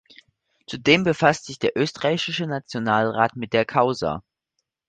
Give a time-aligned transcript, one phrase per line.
[0.65, 4.23] Zudem befasste sich der österreichische Nationalrat mit der Causa.